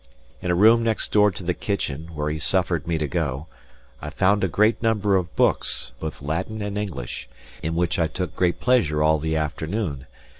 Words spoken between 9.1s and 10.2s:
the afternoon.